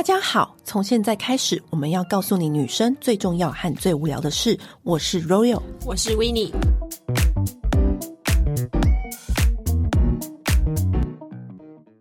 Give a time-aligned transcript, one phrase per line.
[0.00, 4.58] 大家好，从现在开始，我们要告诉你女生最重要和最无聊的事。
[4.82, 6.50] 我是 Royal，我是 Winnie。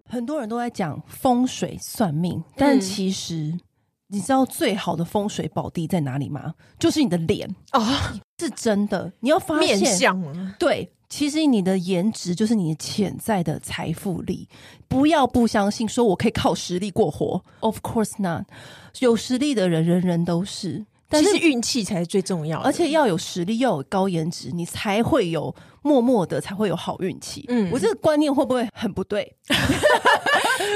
[0.06, 3.60] 很多人都在讲风水算命，但其实、嗯、
[4.12, 6.56] 你知道最好的风水宝地在哪里吗？
[6.80, 9.12] 就是你的脸啊、哦，是真的。
[9.20, 10.92] 你要发现，面相对。
[11.08, 14.48] 其实你的颜值就是你潜在的财富力，
[14.88, 17.44] 不要不相信，说我可以靠实力过活。
[17.62, 18.46] Of course not，
[19.00, 27.46] 有实力的人人人都是，但是运气才是最重要的，而且要有实力，要有高颜值，你才会有默默的才会有好运气。
[27.48, 29.36] 嗯，我这个观念会不会很不对？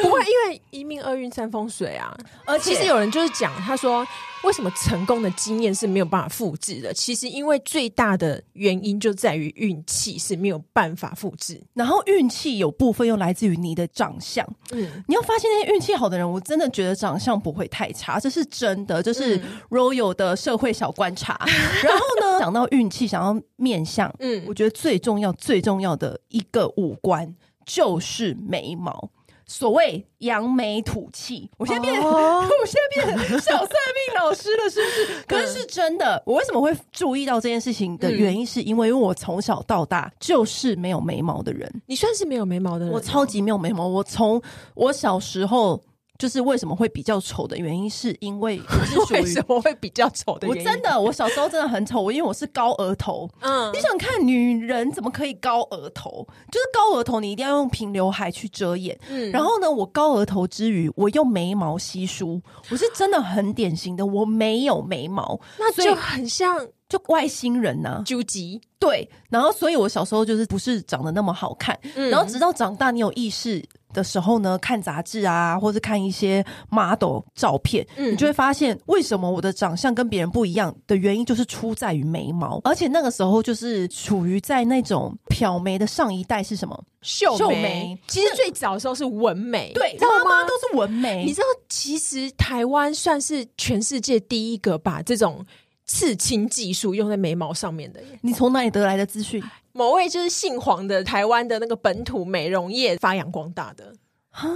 [0.01, 2.15] 不会，因为一命二运三风水啊。
[2.45, 4.05] 而其实有人就是讲，他说。
[4.43, 6.93] 为什么成功的经验是没有办法复制的？
[6.93, 14.45] 其实因为最大的原因就在于运气是没有办法复制，然后运气有部分又来自于你的长相。
[14.73, 21.39] 嗯，你要发现那些运气好的人，我真的觉得长相不会太差，这是真的，这是 Royal 的社会小观察。
[21.47, 29.09] 嗯、然后呢， 讲到运气，想要面相，嗯，我觉得最重要、最重要的一个五官就是眉毛。
[29.45, 35.23] 所谓扬眉吐气，我现在变，哦、 我现在变小算命老师了，是不是？
[35.27, 36.23] 可是是真的。
[36.25, 41.69] 我为什么会注意到这件事情的原因，是因为因为我从小到大就是没有眉毛的人。
[41.85, 43.85] 你算是没有眉毛的人，我超级没有眉毛。
[43.85, 44.41] 我从
[44.75, 45.83] 我小时候。
[46.19, 50.63] 就是为什么会比较丑的原因，是因为我是属于为什么会比较丑的原因？
[50.63, 53.27] 我真的，我小时候真的很丑，我因为我是高额头。
[53.39, 56.25] 嗯，你想看女人怎么可以高额头？
[56.51, 58.97] 就是高额头，你一定要用平刘海去遮掩。
[59.09, 62.39] 嗯，然后呢，我高额头之余，我用眉毛稀疏，
[62.69, 69.09] 我是真的很典型的，我没有眉毛，那就很像就外星人呐、啊，究极对。
[69.29, 73.63] 然后，所以我小时候就是不是长得那么好看，嗯、然后直到长大，你有意识。
[73.93, 82.59] 的时候呢，看杂志啊，或是看一些 model 照片，嗯，你就会发现为什么我的长相跟别人不一样的原因，就是出在于眉毛。
[82.63, 86.83] 而且那个时候就是处于在那种漂眉的上一代是什么？
[87.01, 87.61] 秀眉。
[87.61, 91.23] 眉其实最早的时候是纹眉，对，妈妈都是纹眉。
[91.25, 95.45] 你知道，其实台湾算是全世界第一个把这种
[95.85, 98.01] 刺青技术用在眉毛上面的。
[98.21, 99.43] 你从哪里得来的资讯？
[99.73, 103.93] 某位就是姓黄的台湾的那个本土美容业发扬光大的。
[104.29, 104.47] 啊，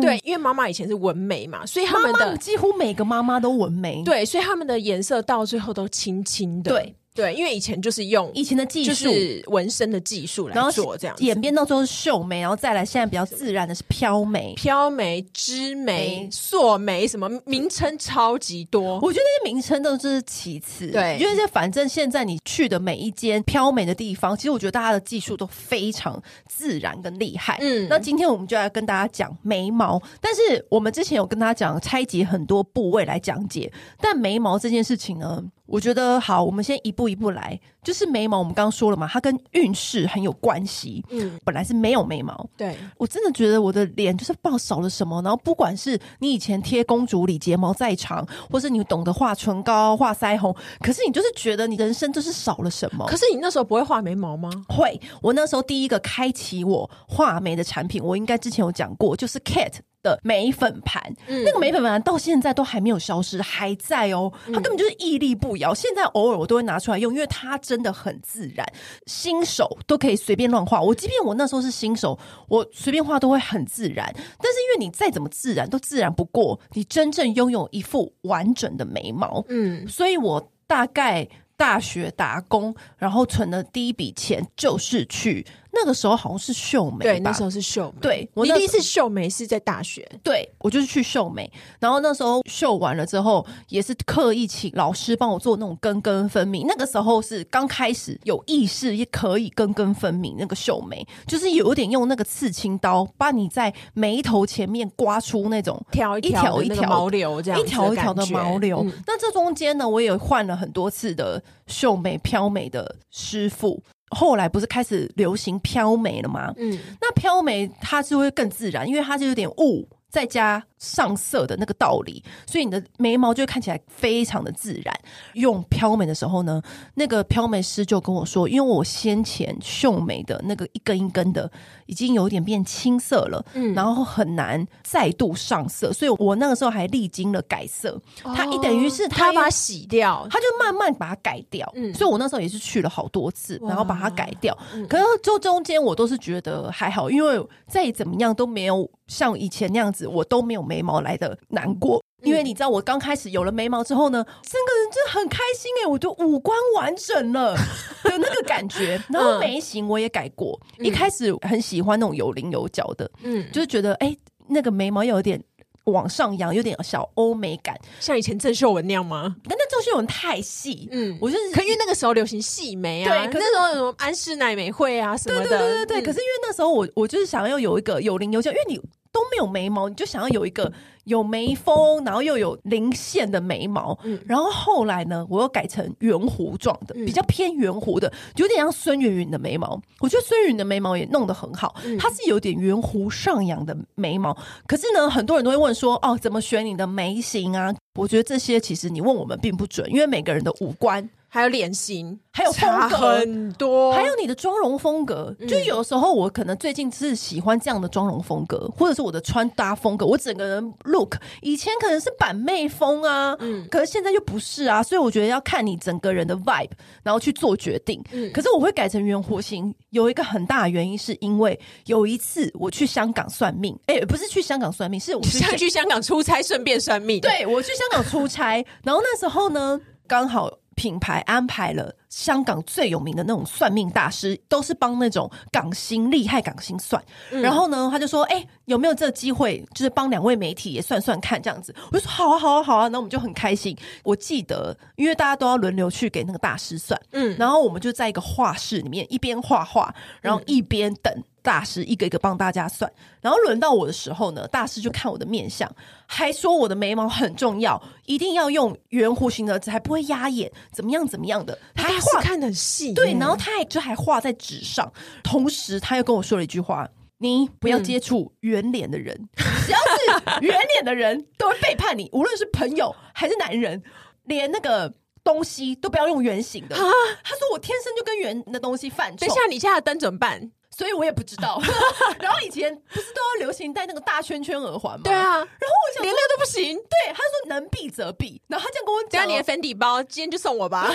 [0.00, 6.96] 对，因为妈妈以前是纹眉嘛，所以他们的几乎每个妈妈都纹眉，对，所以他们的颜色到最后都青青的，对。
[7.14, 18.98] 对，因为以前就是用以前的技术，就是纹身的技术来做这样，演变到最后是绣眉，然后再来现在比较自然的是飘眉、飘眉、织眉、塑眉，什么名称超级多。
[19.00, 27.58] 我觉得那些名称都是其次，对，因为这反正现在你去的每一间飘眉的地方，其实我觉得大家的技术都非常自然跟厉害。
[27.60, 35.42] 嗯，那今天我们就来跟大家讲眉毛，但是我们之前有跟大家讲拆解很多部位来讲解，但眉毛这件事情呢？
[35.70, 37.58] 我觉得好，我们先一步一步来。
[37.82, 41.02] 就是眉毛，我们刚刚说了嘛，它跟运势很有关系。
[41.08, 45.22] 嗯，本来是没有眉毛，对，我真的觉得我的脸就是不知道少了什么。
[45.22, 53.06] 然后不管是你以前贴公主里睫毛再长，或是你懂得画唇膏、画腮红，可是你就是觉得你人生就是少了什么。
[53.06, 54.50] 可是你那时候不会画眉毛吗？
[54.68, 61.00] 会，我那时候第一个开启我画眉的产品，我应该之前有讲过，就是 Cat 的眉粉盘。
[61.28, 64.32] 嗯，那个眉粉盘到现在都还没有消失，还在哦。
[64.46, 65.72] 它根本就是屹立不摇。
[65.72, 67.60] 现在偶尔我都会拿出来用，因为它。
[67.60, 68.66] 真的很自然，
[69.06, 70.80] 新手都可以随便乱画。
[70.80, 72.18] 我即便我那时候是新手，
[72.48, 74.10] 我随便画都会很自然。
[74.14, 79.44] 但是因为你再怎么自然，都自然不过你真正拥有一副完整的眉毛。
[79.48, 85.46] 嗯，所以我大概大学打工，然后存的第一笔钱就是去。
[85.80, 88.00] 那个时候好像是秀眉，对，那时候是秀眉。
[88.02, 91.50] 对，我第一次秀眉是在大学，对，我就是去秀眉。
[91.78, 96.66] 然后那时候秀完了之后，也是刻意请老师帮我做那种根根分明。
[96.66, 100.36] 那个时候是刚开始有意识，也可以根根分明。
[100.38, 108.82] 那个秀眉就是有点用那个刺青刀，把你在眉头前面刮出那种一条一条一条毛流，这样一条一条的毛流。
[108.84, 113.82] 嗯、那这中间呢，我也换了很多次的秀眉飘眉的师傅。
[114.10, 116.52] 后来不是开始流行飘眉了吗？
[116.56, 119.88] 嗯，那飘眉它是会更自然，因为它就有点雾。
[120.10, 124.92] 再加上色的那个道理，所以你的眉毛就会看起来非常的自然。
[125.34, 126.60] 用飘眉的时候呢，
[126.94, 131.50] 那个飘眉师就跟我说，因为我先前秀眉的那个一根一根的
[131.86, 138.00] 已经有点变青色了，嗯，然后很难再度上色，所以我那个时候还历经了改色。
[138.34, 141.70] 他一等于是他把它洗掉，他就慢慢把它改掉。
[141.76, 144.56] 嗯，所以我那时候也是去了好多次，然后把它改掉。
[144.88, 150.00] 可是就中间我都是觉得还好，因为再怎么样都没有像以前那样子。
[150.10, 152.00] 我都没有眉毛来的难过。
[152.22, 157.56] 因为你知道，我刚开始有了眉毛之后呢，整个人真的很开心哎，我就五官完整了
[158.04, 159.02] 的那个感觉。
[159.08, 164.14] 然后眉形我也改过，嗯、一开始很喜欢那种有棱有角的，嗯，就是觉得哎，
[164.46, 165.42] 那个眉毛有点
[165.84, 169.34] 往上扬，有点小欧美感，像以前郑秀文那样吗？
[169.48, 176.00] 但那郑秀文太细，嗯，我就是可因为那个时候流行细眉啊，对，可是那时候有什么安室奈美惠啊什么的，对对对对对。
[176.02, 178.78] 嗯、可是因为那时候我我就是想要有一个有棱有角，因为你。
[179.12, 180.72] 都没有眉毛，你就想要有一个
[181.04, 183.98] 有眉峰，然后又有零线的眉毛。
[184.04, 189.80] 嗯，然后后来呢，我又改成圆弧状的，嗯、比较偏圆弧的，有点像孙芸芸的眉毛。
[189.98, 194.36] 我觉得孙芸芸的眉毛也弄得很好，它是有点圆弧上扬的眉毛。
[194.66, 197.74] 可是呢，很多人都会问说，哦，怎么选你的眉形啊？
[197.98, 201.10] 我觉得这些其实你问我们并不准，因为每个人的五官。
[201.32, 205.32] 还有脸型，还有风格很多，还有你的妆容风格。
[205.48, 210.04] 就有时候我可能最近是喜欢这样的妆容风格，或者是我的穿搭风格。
[210.04, 214.82] 我整个人 look 以前可能是板妹风啊，嗯，可是现在就不是啊。
[214.82, 216.70] 所以我觉得要看你整个人的 vibe，
[217.04, 218.02] 然后去做决定。
[218.10, 227.20] 嗯，可是我会改成圆弧形，有一个很大的原因是因为有一次我去香港算命，哎、欸，不是去香港算命，是我是去香港出差顺便算命。
[227.20, 230.50] 对，我去香港出差，然后那时候呢，刚好。
[230.74, 237.02] 品牌安排了香港最有名的那种算命大师，都是帮那种港星厉害港星算。
[237.30, 243.76] 嗯、然后呢，他就说：“哎、欸，有没有这个机会，就是帮两位媒体也算算看这样子？”我就说：“好啊，好啊，好啊。”那我们就很开心。
[244.02, 251.12] 我记得，因为大家都要轮流去给那个大师算，嗯，然后我们就在一个画室里面一边画画，然后一边等。
[251.14, 252.92] 嗯大师一个一个帮大家算，
[253.22, 255.66] 然后轮到我的时候呢，大师就看我的面相，
[256.04, 264.92] 还说我的眉毛很重要，一定要用圆弧形的，才不会压眼，怎么样怎么样的，他还画看的很细，对，然后他还就还画在纸上，
[265.22, 273.82] 同时他又跟我说了一句话：你不要接触圆脸的人，嗯、 只要是圆脸的人都会背叛你，无论是朋友还是男人，
[274.24, 274.92] 连那个
[275.22, 276.82] 东西都不要用圆形的啊。
[277.22, 279.18] 他说我天生就跟圆的东西犯冲。
[279.18, 280.50] 等一下，你家的灯怎么办？
[280.80, 281.60] 所以我也不知道，
[282.18, 285.02] 然后以前不是都要流行戴那个大圈圈耳环吗？
[285.04, 286.74] 对啊，然后我想连那个都不行。
[286.74, 290.90] 对，他说能避则避，然后他这样跟我讲，你的粉底包今天就送我吧，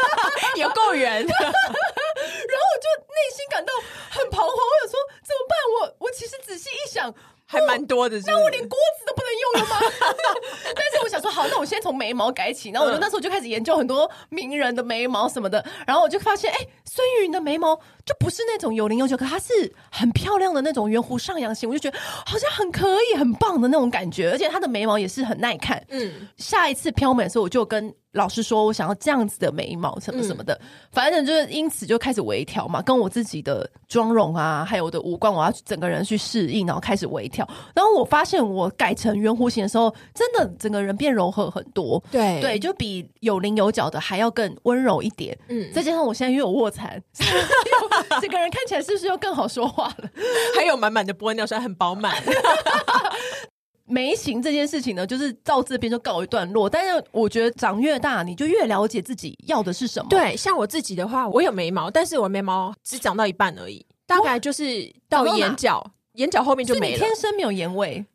[0.60, 1.24] 有够圆。
[1.24, 3.72] 然后我就内心感到
[4.10, 5.56] 很彷徨，我想说怎么办？
[5.80, 7.14] 我我其实仔细一想。
[7.50, 9.76] 还蛮多的是是，那我连锅子都不能用了吗？
[10.76, 12.70] 但是我想说，好，那我先从眉毛改起。
[12.70, 15.64] 然后我就那时候就开始研究很多名人的眉毛什么的。
[15.84, 17.74] 然后我就发现，哎、欸，孙芸芸的眉毛
[18.06, 21.68] 就不是那种有棱有角，可它是很漂亮的那种圆弧上扬型。
[21.68, 25.84] 我就觉得好像很可以、很棒的那种感觉，而且她的眉毛也是很耐看。
[25.88, 27.92] 嗯，下一次飘美的时候，我就跟。
[28.12, 37.48] 老师说：“我想要这样子的眉毛，什么什么的，嗯、反正就是因此就开始微调嘛，跟我自己的妆容啊，还有我的五官，我要整个人去适应，然后开始微调。
[37.72, 42.02] 然后我发现，我改成圆弧形的时候，真的整个人变柔和很多。
[42.10, 45.38] 对对，就比有棱有角的还要更温柔一点。
[45.48, 47.00] 嗯，再加上我现在又有卧蚕，
[48.20, 50.10] 整个人看起来是不是又更好说话了？
[50.56, 52.12] 还有满满的玻尿酸，很饱满。”
[53.90, 56.70] 眉形这件事情呢，就是到这边就告一段落。
[56.70, 60.08] 但是我觉得长越大，你就越了解自己要的是什么。
[60.08, 65.84] 对，像我自己的话，我有眉毛，但是我眉毛只长到一半而已，大概就是到眼角，
[66.14, 66.98] 眼角后面就没了。
[66.98, 68.06] 天生没有眼尾，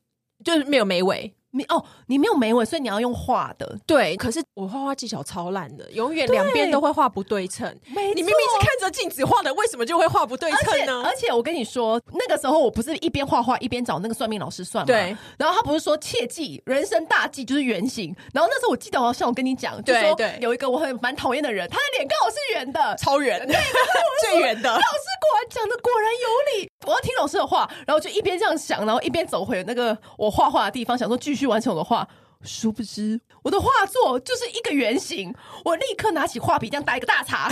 [0.43, 1.33] 就是没有眉尾。
[1.55, 3.79] 你哦，你没有眉尾，所以你要用画的。
[3.87, 7.65] 对，可是我画画技巧超烂的，永远两边都会画不对称。
[7.87, 11.01] 没错，你明明是看着镜子画的，为什么就会画不对称呢？
[11.05, 14.87] 而且我跟你说，那个时候我不是一边画画一边找那个算命老师算吗？
[14.87, 15.15] 对。
[15.37, 18.13] 然后他不是说切记人生大忌就是圆形。
[18.33, 23.55] 然后那时候我记得好像我跟你讲，就说有一个我很蛮讨厌的人，他的脸刚好是圆的，超圆，对，
[24.29, 24.69] 最圆的。
[24.69, 32.07] 老师果然讲的果然有理，我要听老师的话，然后就一边这样想，然后一边走回那个我画画的地方，想说继续完成我的画。
[32.43, 35.33] 殊不知，我的画作就是一个圆形。
[35.63, 37.49] 我立刻拿起画笔，这样打一个大叉。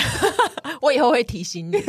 [0.82, 1.82] 我以后会提醒你。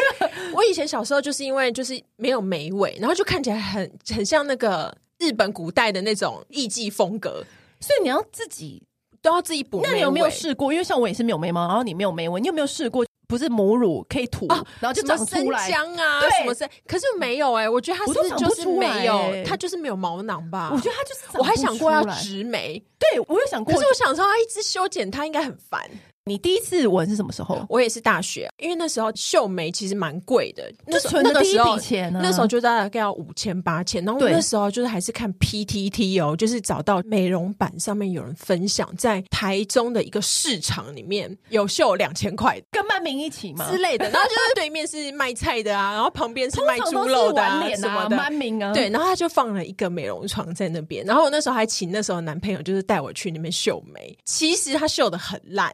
[0.55, 7.45] 我以前小时候就是因为就是没有眉尾，然后就看起来很很像那个日本古代的那种艺伎风格，
[7.79, 8.83] 所以你要自己
[9.21, 9.83] 都要自己补。
[9.83, 10.73] 那你有没有试过？
[10.73, 13.05] 因为像我也是没有眉毛，然后你没有眉尾，你有没有试过？
[13.35, 16.69] 不是母乳可以吐，啊、然后就长出来生姜啊，对什么生？
[16.87, 20.71] 可是没有哎、欸，我觉得它是不是就是没有，它就是没有毛囊吧？
[20.73, 21.21] 我觉得它就是。
[21.39, 25.91] 我还想过要植眉，对我有想过，可是我想说，它一直修剪它应该很烦。
[26.27, 27.67] 你第一次纹是什么时候？
[27.69, 34.03] 我也是大学，因为那时候绣眉其实蛮贵的，就存的第一笔钱那，那时候就大概要五千八千。
[34.03, 44.09] 然后那时候就是还是看 PTT 哦，就是找到美容版上面有人分享，在台中的一个市场里面有绣两千块，跟曼明一起嘛之类的。
[44.09, 48.17] 然后就是对面是卖菜的啊，然后旁边是卖猪肉的啊，什么的。
[48.17, 51.05] 曼明啊，对，然后他就放了一个美容床在那边。
[51.05, 55.71] 然后我那时候还请那时候男朋友就是带我去那边绣眉，其实他绣的很烂。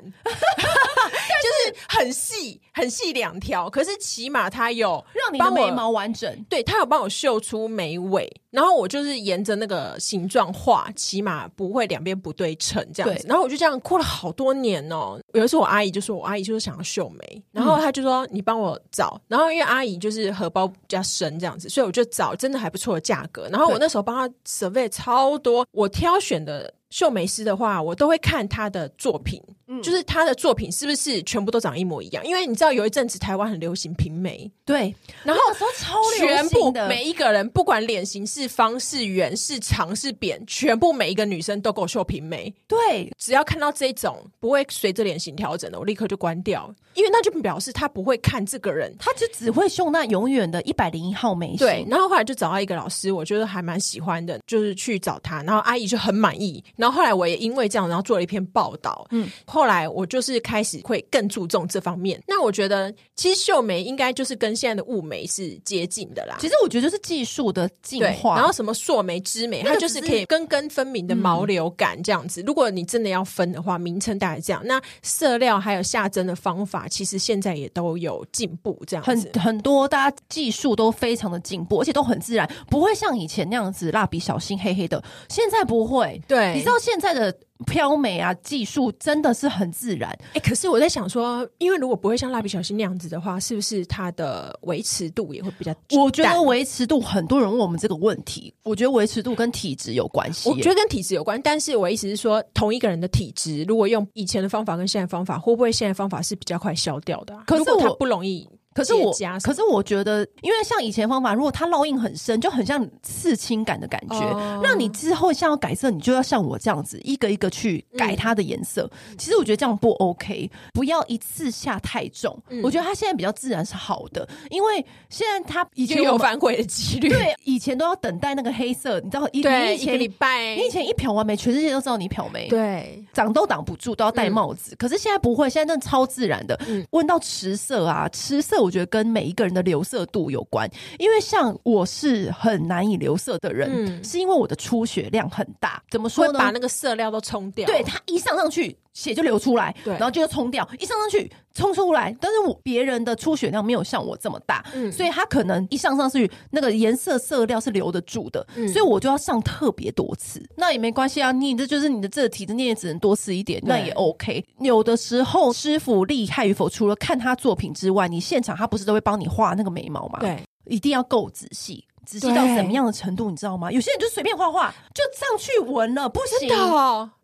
[1.42, 13.26] 就是很细，很细两条，可是起码它有让你的眉毛完整，对，它有帮我绣出眉尾，然后我就是沿着那个形状画，起码不会两边不对称这样子。
[13.26, 15.18] 然后我就这样过了好多年哦。
[15.32, 23.48] 有一次我阿姨就说，我阿姨就是想要绣眉，然后她就说你帮我找，然后因为阿姨就是荷包比较深这样子，所以我就找真的还不错的价格。
[23.50, 26.74] 然后我那时候帮她 survey 超多，我挑选的。
[26.90, 29.40] 绣眉师的话，我都会看他的作品，
[29.72, 32.26] 嗯，就是他的作品是不是全部都长一模一样？
[32.26, 35.40] 因为你知道有一阵子台湾很流行平眉，对，然后
[35.78, 42.52] 超全部每一个人不管脸型是方是圆是长是扁，全部每一个女生都给我秀平眉。
[42.66, 51.58] 对，只要看到这种不会随着脸型调整的，我立刻就关掉，因为那就表示他不会看这个人，他就只会秀那永远的一百零一号眉型。
[51.58, 56.62] 对，然后后来就找到一个老师，我觉得还蛮喜欢的，就是去找他，然后阿姨就很满意。
[56.76, 59.06] 然后后来我也因为这样，然后做了一篇报道。
[59.10, 62.22] 嗯，后来我就是开始会更注重这方面。
[62.26, 66.36] 那我觉得，其实秀眉应该就是跟现在的雾眉是接近的啦。
[66.40, 68.36] 其实我觉得就是技术的进化。
[68.36, 72.42] 然后什么硕眉、织眉，它就是可以根根分明的毛流感这样子。
[72.42, 74.62] 嗯、如果你真的要分的话，名称大概这样。
[74.64, 85.02] 那色料还有下针的方法，其实现在也都有进步，这样子很很多，大家技术都非常的进步，而且都很自然，不会像以前那样子蜡笔小新黑黑的。
[85.28, 87.10] 现在不会，对，你知道现在。
[87.10, 87.36] 的
[87.66, 90.10] 飘美啊，技术真的是很自然。
[90.10, 95.74] 哎、欸，可是我在想说，因为如果不会像蜡笔小新那样子的话，是不是它的维持度也会比较？
[95.98, 100.48] 我觉得维持度，很多人问我们这个问题，我觉得维持度跟体质有关系。
[100.48, 107.44] 我觉得跟体质有关，但是我意思是说，同一个人的体质，如果用以前的方法跟现在方法，会不会现在方法是比较快消掉的、啊？
[107.46, 108.48] 可是它不容易。
[108.80, 114.18] 可是我，可是我觉得，因为像以前方法，如果它烙印很深，就很像刺青感的感觉。
[114.62, 114.74] 那、oh.
[114.74, 119.18] 你之后像要改色，你就要像我这样子，一个一个去改它的颜色、嗯。
[119.18, 122.36] 其实我觉得这样不 OK，不要一次下太重。
[122.48, 127.10] 嗯、我觉得它现在比较自然是好的，因为现在它已经有反悔的几率。
[127.10, 129.28] 对，以前都要等待那个黑色，你知道？
[129.32, 132.48] 一对，一个礼拜，你以前一漂完眉，全世界都知道你漂眉。
[132.48, 134.76] 对，挡都挡不住，都要戴帽子、嗯。
[134.78, 136.58] 可是现在不会，现在真的超自然的。
[136.68, 138.60] 嗯，问到持色啊，持色。
[138.60, 145.82] 我觉得跟每一个人的留色度有关，因为像我是很难以留色的人，嗯，是因为我的出血量很大。
[145.90, 146.38] 怎么说呢？
[146.38, 147.66] 把那个色料都冲掉。
[147.66, 150.68] 对，它一上上去，血就流出来，然后就要冲掉。
[150.78, 152.14] 一上上去，冲出来。
[152.20, 160.44] 但是我别人的出血量没有像我这么大，嗯，所以他可能一上上去，那个颜色色料是留得住的，嗯，所以我就要上特别多次。
[160.56, 164.44] 那也没关系啊，你这就是你的这个体质，你也只能多吃一点，那也 OK。
[164.58, 170.18] 有的时候师傅厉害与否，除了看他作品之外，你现场他不是都会帮你画那个眉毛吗？
[170.20, 173.70] 对，一定要够仔细，仔细到什么样的程度，你知道吗？
[173.70, 176.48] 有些人就随便画画就上去纹了，不行。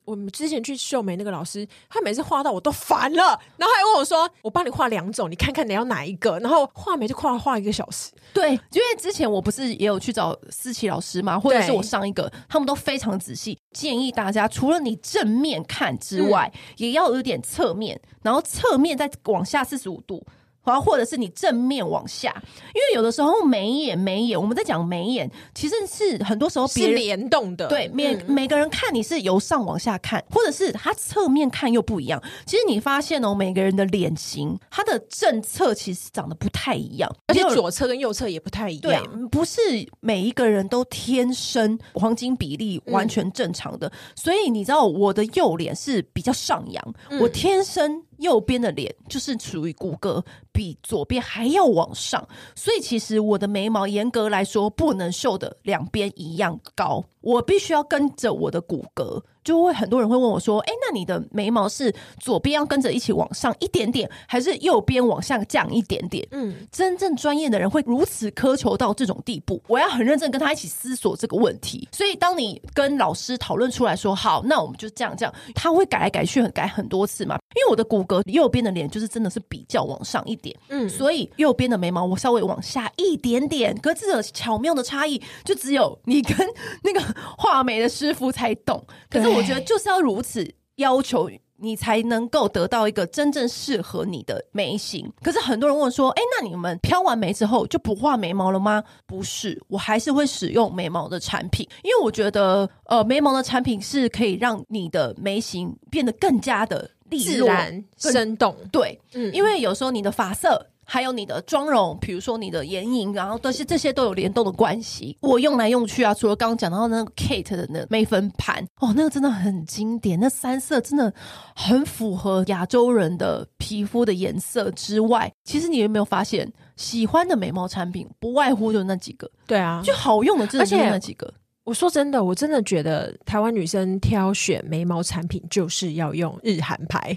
[0.06, 8.12] 我们之前去秀眉那个老师，他每次画到我都烦了，然后还问我说：“我帮你画两种，你看看你要哪一个？”然后画眉就画了画一个小时。
[8.32, 20.24] 对，因为之前我不是也有去找思琪老师嘛，或者是我上一个，他们都非常仔细，建议大家除了你正面看之外，嗯、也要有点侧面，然后侧面再往下四十五度。
[20.66, 22.34] 然后或者是你正面往下，
[22.74, 27.68] 因为有的时候眉眼眉眼，我们在讲眉眼，其实是很多时候别人是联动的。
[27.68, 32.20] 对，每、嗯、每个人看你是由上往下看，或者是他侧面看又不一样。
[32.44, 39.04] 其实你发现哦，每个人的脸型，他的正侧其实长得不太一样，而且左侧跟右侧也不太一样。
[39.04, 39.60] 对，不是
[40.00, 43.86] 每一个人都天生黄金比例完全正常的。
[43.86, 48.02] 嗯、所以你知道我的右脸是比较上扬，嗯、我天生。
[48.18, 59.22] 右边的脸就是属于骨骼比左边还要往上，所以其实我的眉毛严格来说不能绣的两边一样高，我必须要跟着我的骨骼。
[59.46, 71.88] 就会很多人会问我说：“哎，那你的眉毛是左边要跟着一起往上一点点，还是右边往下降一点点？”嗯，真正专业的人会如此苛求到这种地步，我要很认真跟他一起思索这个问题。
[71.92, 77.38] 所以，当你跟老师讨论出来说：“好，那我们就这样这样。”他会改来改去，很改很多次嘛。
[77.54, 83.78] 因为我的骨骼右边的脸就是真的是比较往上一点，嗯，所以右边的眉毛我稍微往下一点点。
[83.80, 86.36] 可是这巧妙的差异，就只有你跟
[86.82, 87.00] 那个
[87.38, 88.84] 画眉的师傅才懂。
[89.08, 89.35] 可是。
[89.35, 95.10] 我觉得就是要如此要求你才能够得到一个真正适合你的眉形。
[95.22, 107.48] 可是很多人问说：“哎，那你们漂完眉之后就不画眉毛了吗？”不是，我还是会使用眉毛的产品，因为我觉得，呃，眉毛的产品是可以让你的眉形变得更加的利落、
[107.96, 108.54] 自然、生动。
[108.70, 110.66] 对，嗯，因为有时候你的发色。
[110.88, 115.18] 还有你的妆容，比如说你的眼影，然后都是这些都有联动的关系。
[115.20, 121.12] 我用来用去啊，除了刚刚讲到那个 Kate 的那眉粉盘，哦，那个真的很经典，那三色真的
[121.56, 129.28] 很符合亚洲人的皮肤的颜色之外，其实你有没有发现，喜欢的眉毛产品不外乎就那几个？
[129.46, 131.34] 对啊，就好用的，真的就那几个。
[131.64, 137.16] 我说真的，我真的觉得台湾女生挑选眉毛产品就是要用日韩牌。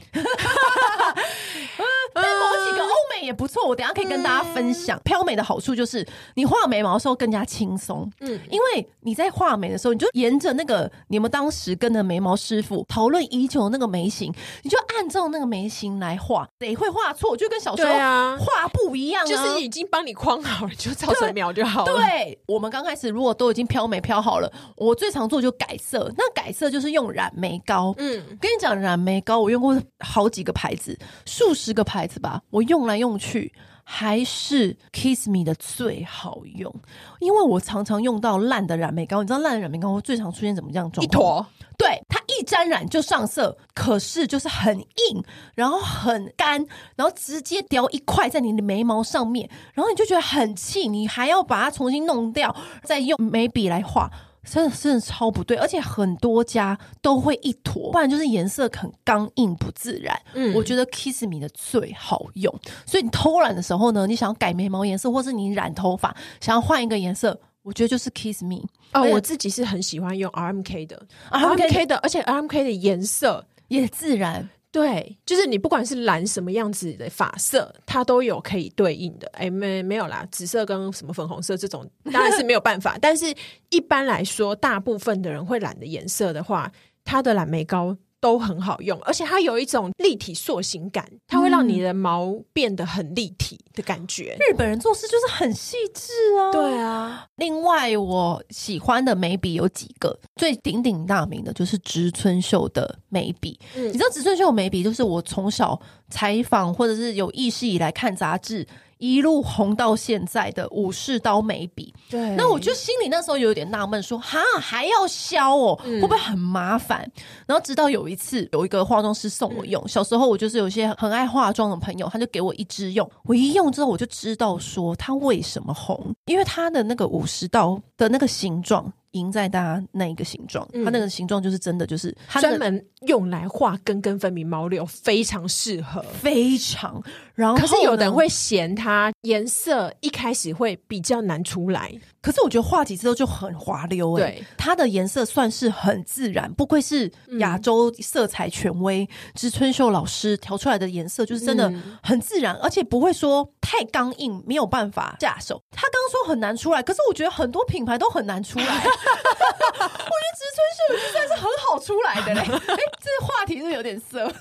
[3.20, 8.10] 也不错，我等下可以跟大家分享飘眉的好处，就是你画眉毛的时候更加轻松。
[8.22, 14.34] 嗯，因为你在画眉的时候，你就沿着那个你们当时跟的眉毛师傅讨论已久的那个眉形，
[14.64, 17.36] 你就按照那个眉形来画，谁会画错？
[17.38, 21.94] 就跟小时候画不一样啊，就是已经帮你框好了，就照着描就好了。
[21.94, 26.12] 对，我们刚开始如果都已经漂眉漂好了，我最常做就改色。
[26.18, 27.94] 那改色就是用染眉膏。
[27.98, 33.10] 嗯，跟你讲染眉膏，我用过好几个牌子，数十个牌子吧，我用来用。
[33.20, 36.74] 去还是 Kiss Me 的最好用，
[37.20, 39.22] 因为我常常用到烂的染眉膏。
[39.22, 41.04] 你知道烂的染眉膏最常出现怎么样状况？
[41.04, 41.46] 一坨，
[41.78, 45.24] 对，它一沾染就上色，可是就是很硬，
[45.56, 54.10] 然后很干，然后直接掉一块在你的眉毛上面，然后你就觉得很气，你还要把它重新弄掉，再用眉笔来画。
[54.44, 60.20] 真的真的超不对，而且很多家都会一坨，不然就是颜色很刚硬不自然。
[60.34, 62.54] 嗯，我觉得 Kiss Me 的最好用，
[62.86, 68.62] 所以你偷懒的时候呢，你想要改眉毛颜色，或是你染头发想要换一个颜色，我觉得就是 Kiss Me。
[68.94, 74.50] 哦，我自己是很喜欢用 RMK 的，RMK 的，而且 RMK 的颜色也自然。
[74.72, 79.28] 对，就是你不管是染什么样子的发色，它都有可以对应的。
[79.34, 82.96] 哎，没没有啦，紫色跟什么粉红色这种当然是没有办法。
[83.02, 83.34] 但是
[83.72, 86.72] 一般来说，大部分的人会染的颜色的话，
[87.04, 87.98] 它的染眉膏。
[88.20, 94.36] 都很好用，而且它有一种立体塑形感，它会让你的毛变得很立体的感觉。
[94.40, 96.52] 日本人做事就是很细致啊。
[96.52, 103.60] 对啊，另外我喜欢的眉笔有几个，最鼎鼎大名的就是植村秀的眉笔。
[103.76, 105.80] 嗯，你知道植村秀眉笔就是我从小
[106.10, 108.68] 采访或者是有意识以来看杂志。
[109.00, 117.02] 一路红到现在的武士刀眉笔，对，那我就心里那时候有点纳闷，说哈还要削哦，会不会很麻烦？
[117.16, 119.82] 嗯、然后直到有一次，有一个化妆师送我用。
[119.84, 123.10] 嗯、小时候我就是有些很爱化妆的朋友，他就给我一支用。
[123.24, 128.92] 我一用之后，我就知道说它为什么红，因为它的那个武士刀的那个形状。
[129.12, 137.02] 赢在它那一个形状，嗯、它那个形状就是真的，就是专门用来画根根分明毛流，非常适合，非常。
[137.34, 141.92] 然后，可是有的人会嫌它颜色一开始会比较难出来，
[142.22, 155.64] 可是我觉得画几次之后就很滑溜哎、它的颜色算是很自然，不愧是亚洲色彩权威植村秀老师调出来的颜色，就是真的很自然，而且不会说太刚硬，没有办法下手。
[155.72, 158.66] 他刚刚说很难出来，可是我觉得很多品牌都很难出来。
[159.06, 162.42] 我觉得植村秀已经算是很好出来的嘞。
[162.46, 164.32] 哎、欸，这个话题是，是有点色。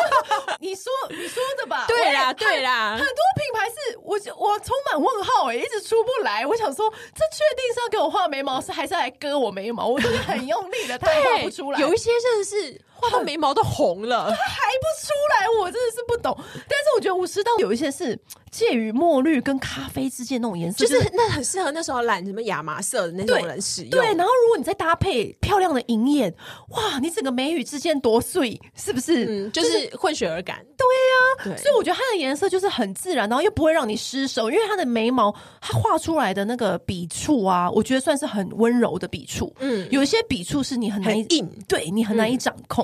[0.60, 1.84] 你说你说的吧？
[1.88, 2.92] 对啦，对啦。
[2.92, 6.46] 很多品牌是我我充满问号哎、欸，一直出不来。
[6.46, 9.86] 我想说，这确定是要给我画眉毛，是还是来割我眉毛？
[9.86, 11.80] 我真的很用力的，他画不出来。
[11.80, 12.80] 有一些真的是。
[12.96, 16.36] 画到眉毛都红了，它还不出来，我真的是不懂。
[16.54, 18.18] 但是我觉得武士刀有一些是
[18.50, 23.90] 介于墨绿跟咖啡之间那种颜色，就是那很适合那时候染什么亚麻色的那种人使用。
[23.90, 26.34] 对，然后如果你再搭配漂亮的银眼，
[26.70, 29.26] 哇，你整个眉宇之间多碎，是不是？
[29.28, 30.64] 嗯，就是混血儿感。
[30.76, 31.62] 对呀，对。
[31.62, 39.52] 所以我觉得它的颜色就是很自然，然后又不会让你失手，因为它的眉毛它画出来的那个笔触啊，我觉得算是很温柔的笔触。
[39.58, 42.83] 嗯，有一些笔触是你很难硬，对你很难以掌控。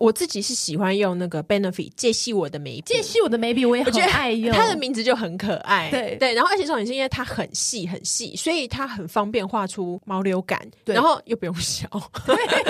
[0.00, 6.32] 我自己是喜欢用那个 Benefit 借细我的眉笔，借细我的眉笔我也很爱用，它的名字就很可爱，对对。
[6.32, 11.86] 然后而且重点是因为它很细很细，所以它很方便画出毛流感，对然后又不用削，
[12.24, 12.64] 对，对，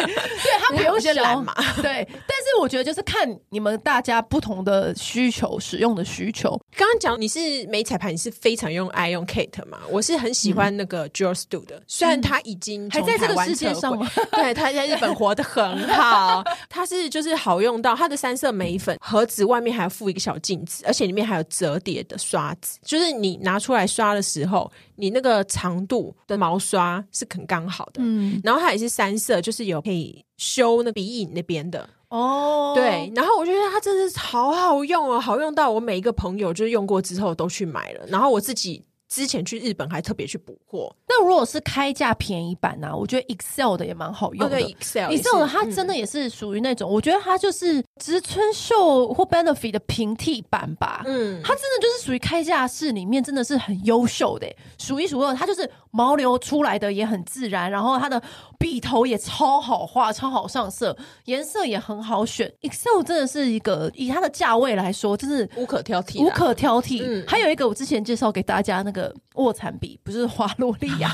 [0.58, 2.04] 它不用削嘛，对。
[2.10, 6.60] 但是我觉得就是看你们大家不同的需求，使用的需求。
[6.76, 9.78] 刚刚讲你是眉彩盘，你是非常用爱用 Kate 嘛？
[9.88, 13.96] 我是很喜欢那个 George Do 的，虽然他已经还在这个世界上，
[14.32, 17.19] 对，他在日本活得很好，他是就。
[17.20, 27.94] 就是好用到它的三色眉粉盒子外面还要附一个小镜子，而且里面还有折叠的刷子，就是你拿出来刷的时候，你那个长度的毛刷是很刚好的。
[27.98, 31.88] 嗯，然后它也是三色，就是有可以修那鼻影那边的。
[32.08, 38.84] 哦，对，然后我觉得它真的是好好用哦，好用到我每一个朋友就是用过之后都去买了，然后我自己。
[39.10, 40.94] 之前去日本还特别去补货。
[41.06, 42.96] 那如果是开价便宜版呢、啊？
[42.96, 44.56] 我觉得 Excel 的也蛮好用的。
[44.56, 51.02] Oh, Excel，Excel 它真的也是属于那种，嗯、我觉得它就是植村秀或 Benefit 的平替版吧。
[51.04, 54.46] 嗯，它真的就是属于开价式里面真的是很优秀的，
[54.78, 55.34] 数一数二。
[55.34, 58.22] 它就是毛流出来的也很自然，然后它的
[58.58, 62.52] 笔头也超好画，超好上色，颜色也很好选。
[62.60, 67.02] Excel 真的是一个以它的价位来说，真是无可挑剔，无可挑剔。
[67.04, 69.14] 嗯、还有一个我之前介绍给大家那个。
[69.36, 71.10] 卧蚕笔不是花洛莉亚，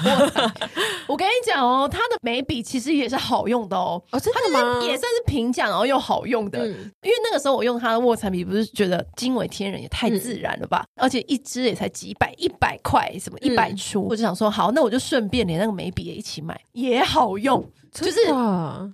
[1.06, 4.02] 我跟你讲哦，它的眉笔其实也是好用的哦。
[4.10, 4.80] 哦，真的吗？
[4.82, 6.58] 也算是平价，然后又好用的。
[6.58, 6.70] 嗯、
[7.02, 10.84] 因为那个时候我用它的卧蚕笔，不是觉得惊为天人，也太自然了吧？
[10.96, 17.64] 嗯、而且一支也才几百，一百块，什么一百出，嗯、我就想说，好，那我就顺便连那个眉笔也一起买，也好用。
[18.04, 18.20] 就是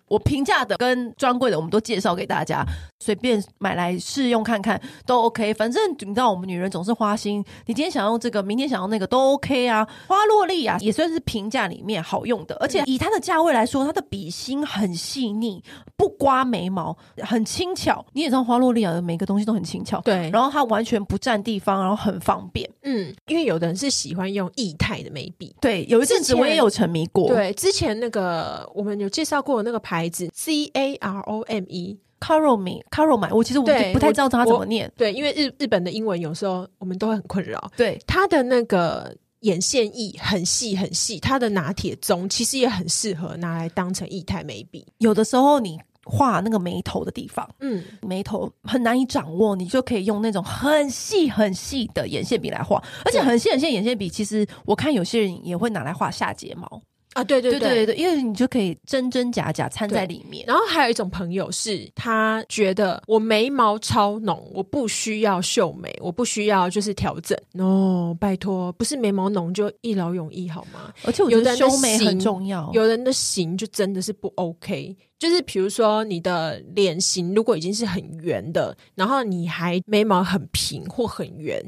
[0.09, 2.65] 我平价的跟专柜的，我们都介绍给大家，
[3.01, 5.53] 随便买来试用看看都 OK。
[5.55, 9.85] 反正你知道，我们女人总是花心，你今天想用这个，明天想要那个都 OK 啊。
[10.07, 15.61] 花洛莉啊，也算是平价里面好用的，而且以它的价位来说，它的笔芯很细腻，
[15.97, 18.05] 不刮眉毛，很轻巧。
[18.13, 20.31] 你也知道，花洛莉啊的每个东西都很轻巧，对。
[20.31, 22.71] 然后它完全不占地方，然后很方便。
[22.83, 25.85] 嗯，因为有的人是喜欢用液态的眉笔，对。
[25.89, 27.53] 有一阵子我也有沉迷过，对。
[27.55, 28.92] 之前那个我们。
[28.99, 34.91] 有介绍过那个牌子 C A R O M E，Carome，Carome，我其实我不太知道它怎么念。
[34.97, 37.71] 对，因为日日本的英文有时候我们都会很困扰。
[37.77, 44.87] 对，它的那个眼线液很细很细，它的拿铁棕其实也很适合拿来当成液态眉笔。
[44.99, 56.83] 有的时候你画那个眉头的地方，嗯，眉头很难以掌握，你就可以用那种很细很细的眼线笔来画，而且很细很细的眼线笔，其实我看有些人也会拿来画下睫毛。
[57.15, 60.45] 啊，对对对对对，因为你就可以真真假假掺在里面。
[60.47, 67.39] 然后还有一种朋友是，他觉得我眉毛超浓，我不需要秀眉，我不需要就是调整。
[67.53, 70.93] No，拜托，不是眉毛浓就一劳永逸好吗？
[71.05, 74.97] 而且我觉得修眉很重要，有人的型就真的是不 OK。
[75.19, 81.63] 就是比如说你的脸型如果已经是很圆的，然后你还眉毛很平或很圆。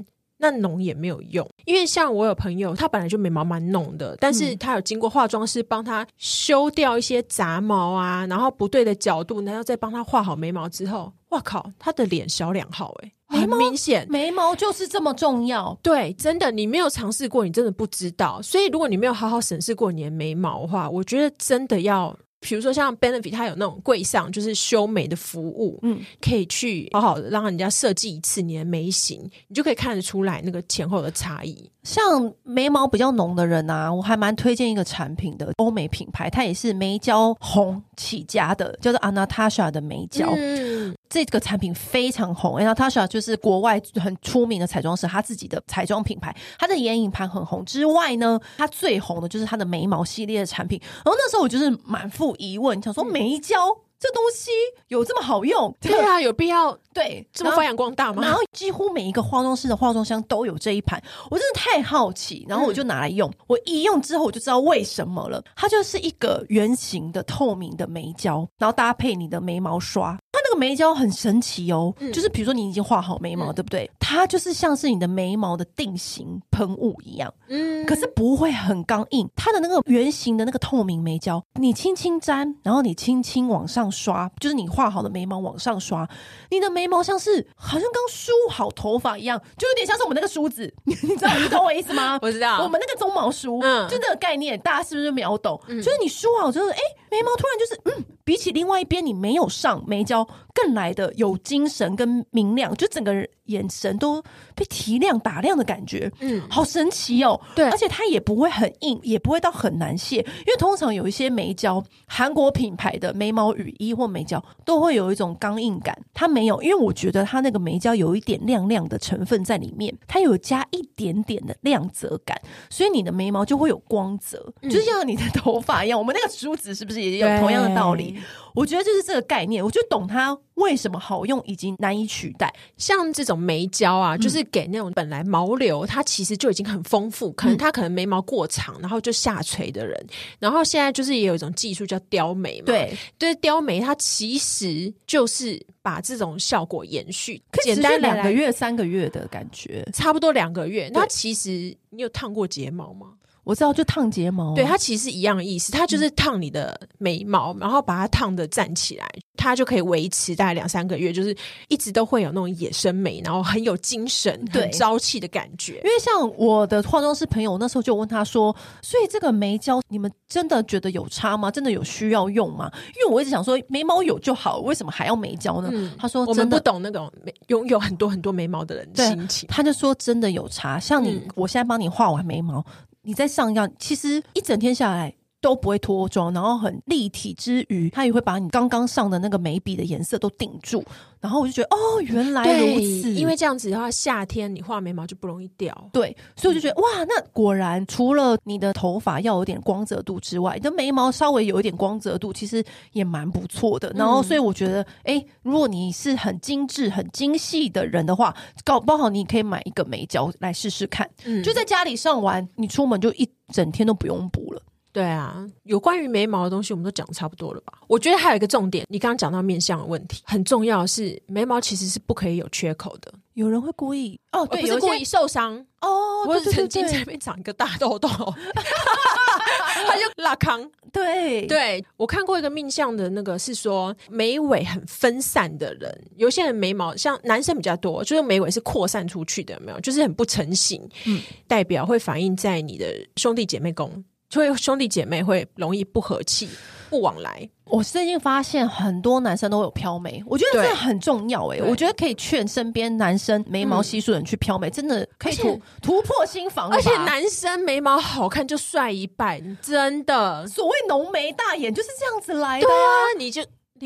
[0.45, 22.15] 那浓也没有用，因为像我有朋友，他本来就眉毛蛮浓的，但是他有经过化妆师帮他修掉一些杂毛啊，然后不对的角度，然后再帮他画好眉毛之后，哇靠，他的脸小两号哎、欸，很明显，眉毛就是这么重要，对，真的，你没有尝试过，你真的不知道，所以如果你没有好好审视过你的眉毛的话，我觉得真的要。
[22.45, 31.71] 比如说像 Benefit，它有那种柜上就是修眉的服务，嗯，可以去好好的让人家设计一次你的眉形，你就可以看得出来那个前后的差异。
[31.83, 40.29] 像眉毛比较浓的人啊，我还蛮推荐一个产品的，欧美品牌，它也是眉胶红起家的，叫做 Anastasia 的眉胶。
[40.37, 40.74] 嗯，
[41.09, 50.81] 这个产品非常红，Anastasia 就是国外很出名的彩妆师，他自己的彩妆品牌，它的眼影盘很红之外呢，它最红的就是它的眉毛系列的产品。
[51.05, 53.57] 然后那时候我就是满腹疑问，想说眉胶。
[53.97, 54.51] 这东西
[54.89, 55.75] 有这么好用？
[55.81, 58.23] 对啊，有必要对这么发扬光大吗？
[58.23, 63.31] 然后几乎每一个化妆师的化妆箱都有这一盘，我真的太好奇，然后我就拿来用。
[63.31, 65.43] 嗯、我一用之后，我就知道为什么了。
[65.57, 70.19] 它就是一个圆形的透明的眉胶，然后搭配你的眉毛刷。
[70.55, 73.91] 个眉胶很神奇哦，嗯、就是比如说你已经画好眉毛，嗯、对不对？
[73.99, 79.29] 它就是像是你的眉毛的定型喷雾一样，嗯，可是不会很刚硬。
[79.35, 86.09] 它的那个圆形的那个透明眉胶，你轻轻沾，然后你轻轻往上刷，就是你画好的眉毛往上刷，
[86.51, 92.19] 你的眉毛像是好像刚梳好头发一样，就有点像是我们那个梳子， 你知道你懂我意思吗？
[92.23, 95.61] 我知道，我们那个鬃毛梳，嗯，就这个概念，大家是不是秒懂？
[95.69, 96.79] 嗯、就是你梳好之后，哎，
[97.11, 98.05] 眉毛突然就是嗯。
[98.25, 104.23] 比起另外一边，你没有上眉胶，更来的有精神跟明亮，就整个人眼神都
[104.55, 107.41] 被提亮打亮的感觉，嗯，好神奇哦。
[107.55, 125.99] 对，而且它也不会很硬，也不会到很难卸，因为通常有一些眉胶，韩国品牌的眉毛雨衣或眉胶都会有一种刚硬感，它没有，因为我觉得它那个眉胶有一点亮亮的成分在里面，它有加一点点的亮泽感，所以你的眉毛就会有光泽，嗯、就像你的头发一样。
[125.99, 128.19] 我们那个梳子是不是也有同样的道理？
[128.55, 132.53] 我觉得就是这个概念，我就懂它为什么好用以及难以取代。
[132.77, 140.07] 像这种眉胶啊，就是给那种本来毛流它其实就已经很丰富，可能它可能眉毛过长，然后就下垂的人，
[140.39, 142.67] 然后现在就是也有一种技术叫雕眉嘛。
[142.67, 150.89] 对，对，雕眉它其实就是把这种效果延续，简单两个月、三个月的感觉，差不多两个月。
[150.95, 153.09] 那其实你有烫过睫毛吗？
[153.45, 154.55] 我知道，就烫睫毛。
[154.55, 159.07] 对，它其实一样的意思，它就是烫你的眉毛，嗯、然后把它烫的站起来。
[159.37, 161.37] 它就可以维持大概两三个月，就是
[161.69, 165.75] 一直都会有那种野生眉，然后很有精神、很朝气的感觉。
[165.79, 171.51] 因为像我的化妆师朋友，那时候就问他说：“所以这个眉胶，你们真的觉得有差吗？
[171.51, 175.69] 真的有需要用吗？”因为我一直想说，眉毛有就好，为什么还要眉胶呢？
[175.73, 177.13] 嗯、他说：“我们不懂那种
[177.49, 182.65] 拥有很多很多眉毛的人心情。”他就说：“真的有差，像你，嗯、我现在帮你画完眉毛，
[183.05, 190.83] 你在上药，其实一整天下来。”都不会脱妆，然后很立体之余，它也会把你刚刚上的那个眉笔的颜色都顶住。
[191.21, 193.13] 然后我就觉得，哦，原来如此。
[193.13, 195.91] 因为这样子的话，夏天你画眉毛就不容易掉。
[195.93, 203.93] 对，所以我就觉得，哇，那果然除了你的头发要有点光泽度之外，你的眉毛稍微有一点光泽度，其实也蛮不错的。
[203.95, 211.09] 然后，所以我觉得，哎，如果你是很精致、很精细的人的话，搞不好你可以买一个眉胶来试试看。
[211.25, 214.63] 嗯，就在家里上完，你出门就一整天都不用补了。
[214.95, 217.73] 对啊，有关于眉毛的东西，我们都讲差不多了吧？
[217.89, 223.13] 我觉得还有一个重点，你刚刚讲到面相的问题，很重要的是眉毛其实是不可以有缺口的。
[223.33, 228.07] 有人会故意哦，对，不是故意受伤哦，我曾经在那边长一个大痘痘，
[229.89, 230.71] 他就拉康。
[230.95, 239.81] 对对，我看过一个面相的那个是说眉尾很分散的人，有些人眉毛像男生比较多，就是眉尾是扩散出去的，有没有？
[239.81, 244.05] 就是很不成形，嗯，代表会反映在你的兄弟姐妹宫。
[244.35, 246.49] 所以兄弟姐妹会容易不和气、
[246.91, 247.49] 不往来。
[247.67, 251.63] 我最近发现很多男生都有飘眉，我觉得这很重要哎、欸。
[251.63, 256.69] 我觉得可以劝身边男生眉毛稀疏的人去飘眉，嗯、真的可以突突破心防。
[256.69, 260.45] 而且男生眉毛好看就帅一半，真的。
[260.49, 262.67] 所谓浓眉大眼就是这样子来的。
[262.67, 263.41] 对啊，你就。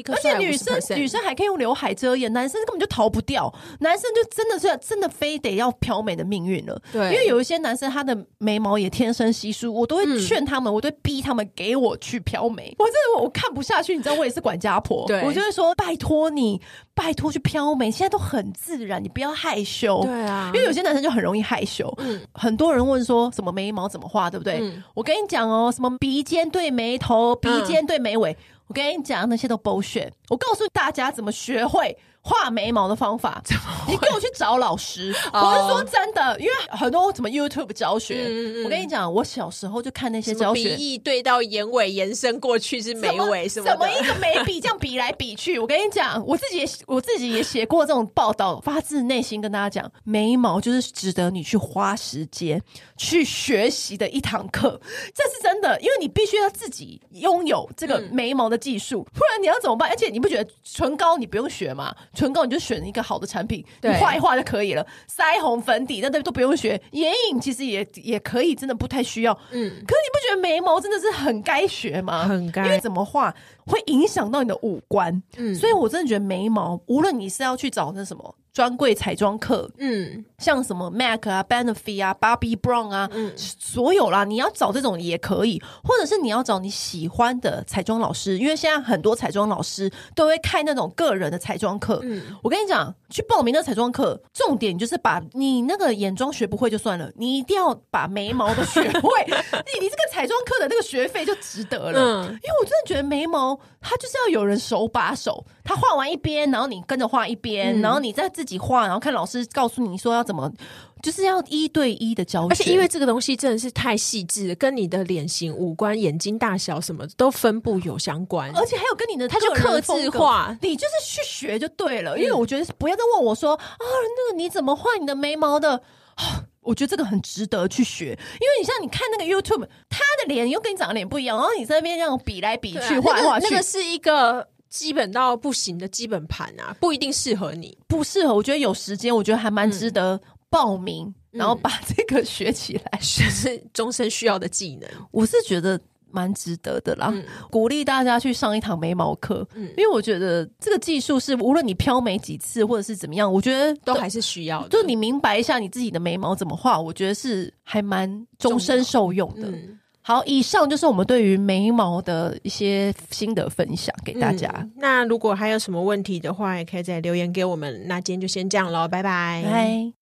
[0.06, 3.52] 而且女生女生还可以用刘海遮掩，男生根本就逃不掉。
[3.80, 6.80] 男生就真的是真的非得要漂眉的命运了。
[6.92, 12.74] 对，因为有一些男生他的眉毛也天生稀疏，我都会劝他们，嗯、我都会逼他们给我去漂眉。
[12.78, 16.60] 我真的我看不下去，你知道我也是管家婆， 对我就会说拜托你，
[16.94, 20.02] 拜托去漂眉，现在都很自然，你不要害羞。
[20.04, 21.92] 对啊，因为有些男生就很容易害羞。
[21.96, 24.58] 嗯，很多人问说什么眉毛怎么画，对不对？
[24.60, 28.32] 嗯、我跟你讲哦，什么鼻尖对眉头，鼻尖对眉尾。
[28.32, 28.36] 嗯
[28.68, 30.10] 我跟你讲，那些都 bullshit。
[30.28, 31.96] 我告诉大家怎么学会。
[32.28, 33.42] 画眉毛的方法，
[33.88, 35.14] 你给我去找老师。
[35.32, 38.28] 我是说真的，因为很多什么 YouTube 教学，
[38.64, 45.58] 我跟你讲，我小时候就看那些教学，鼻翼对到眼尾延伸过去是眉尾，什么什么一个眉笔 这样比来比去。
[45.58, 52.62] 我跟你讲，我自己也我自己也写过这种报道，发自内心跟大家讲，眉毛就是值得你去花时间
[52.98, 54.78] 去学习的一堂课，
[55.14, 59.88] 这是真的，因为你必须要自己拥有这个眉毛的技术，不然你要怎么办？
[59.88, 61.94] 而且你不觉得唇膏你不用学吗？
[62.18, 64.84] 唇膏你就选一个好的产品，你画一画就可以了。
[65.08, 69.32] 腮红粉底那都都不用学，眼影其实也也可以，真的不太需要。
[69.52, 72.26] 嗯，可是你不觉得眉毛真的是很该学吗？
[72.26, 73.32] 很该，因为怎么画
[73.66, 75.22] 会影响到你的五官。
[75.36, 78.34] 嗯，所以我真的觉得眉毛，无论你是要去找那什么。
[78.58, 92.00] 专柜彩妆课，嗯，像什么 MAC 啊、Benefit 啊、Bobbi Brown 啊，嗯，所有啦，你要找这种也可以，或者是你要找你喜欢的彩妆老师，因为现在很多彩妆老师都会开那种个人的彩妆课。
[92.02, 102.00] 嗯，我跟你讲，去报名的彩妆课，重点就是把你那个眼妆学不会就算了，你一定要把眉毛都学会， 你你这个彩妆课的那个学费就值得了。
[102.00, 108.58] 嗯，因为我真的觉得眉毛它就是要有人手把手，他画完一边，然后你跟着画一边，嗯，然后你再自己。
[108.58, 110.52] 画，然后看老师告诉你说要怎么，
[111.00, 112.48] 就是要一对一的教学。
[112.50, 118.50] 而且因为这个东西真的是太细致了，跟你的脸型、五官、眼睛大小什么都分布有相关。
[118.56, 122.18] 而且还有跟你的，他就客 制化，你就是去学就对了。
[122.18, 125.80] 因为我觉得不要再问我说啊，那个你怎么画你的眉毛的？
[126.68, 134.46] 我觉得这个很值得去学，因为你像你看那个 YouTube，他的脸又跟你长得脸不一样，然后你在那边这样比来比去画来画去，那个是一个。
[134.70, 138.34] 基本到不行的基本盘啊，不一定适合你，不适合。
[138.34, 144.86] 我觉得有时间，我觉得还蛮值得报名，嗯、然后把 这个学起来，学是终身需要的技能。
[145.10, 154.68] 我是觉得蛮值得的啦，嗯、鼓励大家去上一堂眉毛课，嗯、因为我觉得这个技术是无论你飘眉几次或者是怎么样，我觉得都，都还是需要的。
[154.68, 159.52] 就你明白一下你自己的眉毛怎么画，我觉得是还蛮终身受用的。
[160.00, 164.48] 好，以上就是我们对于眉毛的一些心得分享给大家。
[164.56, 167.86] 嗯，那如果还有什么问题的话，也可以再留言给我们。
[167.86, 169.42] 那今天就先这样喽，拜拜。
[169.44, 169.92] 拜。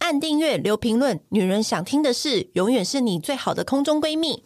[0.00, 4.42] 按订阅，留评论，女人想听的事，永远是你最好的空中闺蜜。